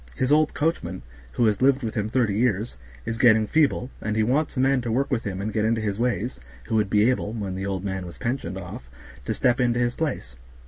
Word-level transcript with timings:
His 0.15 0.31
old 0.31 0.55
coachman, 0.55 1.03
who 1.33 1.45
has 1.45 1.61
lived 1.61 1.83
with 1.83 1.93
him 1.93 2.09
thirty 2.09 2.33
years, 2.33 2.75
is 3.05 3.19
getting 3.19 3.45
feeble, 3.45 3.91
and 4.01 4.15
he 4.15 4.23
wants 4.23 4.57
a 4.57 4.59
man 4.59 4.81
to 4.81 4.91
work 4.91 5.11
with 5.11 5.25
him 5.25 5.39
and 5.39 5.53
get 5.53 5.63
into 5.63 5.79
his 5.79 5.99
ways, 5.99 6.39
who 6.63 6.75
would 6.77 6.89
be 6.89 7.07
able, 7.11 7.33
when 7.33 7.53
the 7.53 7.67
old 7.67 7.83
man 7.83 8.07
was 8.07 8.17
pensioned 8.17 8.57
off, 8.57 8.89
to 9.25 9.33
step 9.35 9.59
into 9.59 9.79
his 9.79 9.93
place. 9.93 10.35